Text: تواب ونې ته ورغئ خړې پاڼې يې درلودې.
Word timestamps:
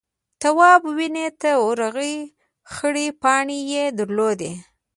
تواب 0.41 0.81
ونې 0.97 1.27
ته 1.41 1.51
ورغئ 1.65 2.15
خړې 2.73 3.07
پاڼې 3.21 3.59
يې 3.71 3.83
درلودې. 3.97 4.51